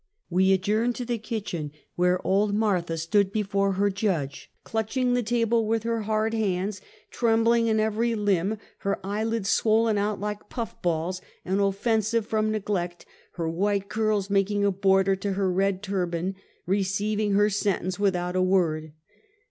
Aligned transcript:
We 0.31 0.51
adjourned 0.51 0.95
to 0.95 1.05
the 1.05 1.19
kitchen 1.19 1.71
where 1.93 2.25
old 2.25 2.55
Martha 2.55 2.93
Habitations 2.93 3.01
of 3.05 3.11
Hoeeid 3.11 3.13
Ceuelty. 3.13 3.39
57 3.43 3.47
stood 3.47 3.49
before 3.51 3.71
lier 3.77 3.89
judge, 3.91 4.51
clutching 4.63 5.13
the 5.13 5.21
table 5.21 5.67
witli 5.67 5.83
lier 5.83 6.01
bard 6.07 6.31
bands, 6.31 6.81
trembling 7.11 7.67
in 7.67 7.79
every 7.79 8.15
limb, 8.15 8.57
her 8.79 9.05
eyelids 9.05 9.49
swollen 9.49 9.99
out 9.99 10.19
like 10.19 10.49
puff 10.49 10.81
balls, 10.81 11.21
and 11.45 11.61
offensive 11.61 12.25
from 12.25 12.49
neglect, 12.51 13.05
her 13.33 13.47
white 13.47 13.89
curls 13.89 14.31
making 14.31 14.65
a 14.65 14.71
border 14.71 15.15
to 15.17 15.33
her 15.33 15.51
red 15.53 15.83
turban, 15.83 16.33
re 16.65 16.81
ceiving 16.81 17.35
her 17.35 17.51
sentence 17.51 17.99
without 17.99 18.35
a 18.35 18.41
word. 18.41 18.93